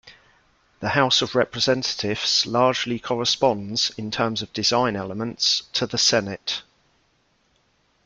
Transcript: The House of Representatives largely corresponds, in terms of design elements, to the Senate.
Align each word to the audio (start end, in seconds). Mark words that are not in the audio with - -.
The 0.79 0.89
House 0.89 1.21
of 1.21 1.35
Representatives 1.35 2.47
largely 2.47 2.97
corresponds, 2.97 3.91
in 3.99 4.09
terms 4.09 4.41
of 4.41 4.51
design 4.51 4.95
elements, 4.95 5.61
to 5.73 5.85
the 5.85 5.99
Senate. 5.99 6.63